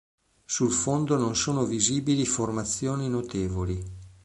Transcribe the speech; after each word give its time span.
Sul 0.45 0.71
fondo 0.71 1.15
non 1.15 1.35
sono 1.35 1.63
visibili 1.63 2.25
formazioni 2.25 3.07
notevoli. 3.07 3.83